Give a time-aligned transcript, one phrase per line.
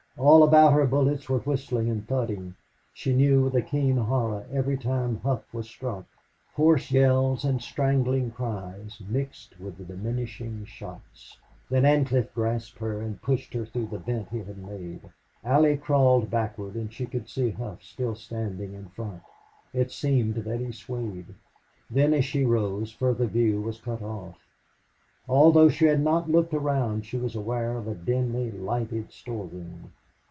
[0.17, 2.55] All about her bullets were whistling and thudding.
[2.93, 6.05] She knew with a keen horror every time Hough was struck.
[6.53, 11.37] Hoarse yells and strangling cries mixed with the diminishing shots.
[11.69, 15.01] Then Ancliffe grasped her and pushed her through a vent he had made.
[15.43, 19.23] Allie crawled backward and she could see Hough still standing in front.
[19.73, 21.33] It seemed that he swayed.
[21.89, 24.37] Then as she rose further her view was cut off.
[25.27, 29.93] Although she had not looked around, she was aware of a dimly lighted storeroom.